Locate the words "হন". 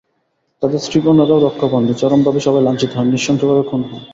2.95-3.05, 3.83-4.01